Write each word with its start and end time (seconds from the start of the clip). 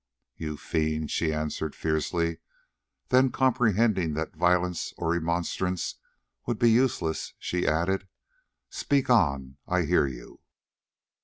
"You 0.35 0.57
fiend," 0.57 1.11
she 1.11 1.31
answered 1.31 1.75
fiercely; 1.75 2.39
then 3.09 3.29
comprehending 3.29 4.15
that 4.15 4.35
violence 4.35 4.95
or 4.97 5.11
remonstrance 5.11 5.99
would 6.47 6.57
be 6.57 6.71
useless, 6.71 7.35
she 7.37 7.67
added, 7.67 8.07
"Speak 8.71 9.11
on, 9.11 9.57
I 9.67 9.83
hear 9.83 10.07
you." 10.07 10.39